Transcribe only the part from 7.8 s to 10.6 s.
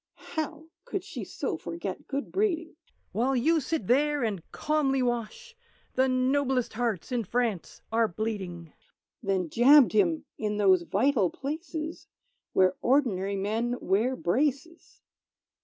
are bleeding!" Then jabbed him in